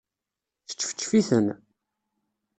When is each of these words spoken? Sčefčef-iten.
Sčefčef-iten. 0.69 1.47